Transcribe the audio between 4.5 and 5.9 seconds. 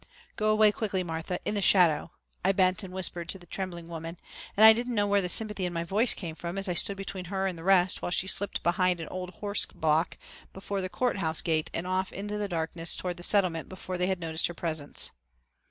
and I didn't know where the sympathy in my